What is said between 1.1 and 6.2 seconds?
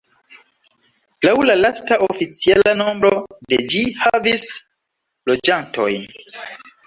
Laŭ la lasta oficiala nombro de ĝi havis loĝantojn.